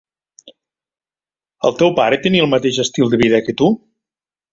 El 1.69 1.75
teu 1.81 1.91
pare 1.99 2.19
tenia 2.23 2.45
el 2.47 2.49
mateix 2.55 2.79
estil 2.85 3.13
de 3.13 3.21
vida 3.25 3.43
que 3.49 3.57
tu? 3.61 3.69